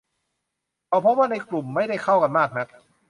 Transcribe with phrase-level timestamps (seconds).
[0.87, 2.67] เขาพบว่าในกลุ่มไม่ได้เข้ากันมากนัก